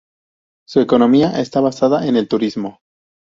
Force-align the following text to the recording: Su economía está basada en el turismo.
Su 0.67 0.79
economía 0.81 1.39
está 1.39 1.61
basada 1.61 2.07
en 2.07 2.15
el 2.15 2.27
turismo. 2.27 2.79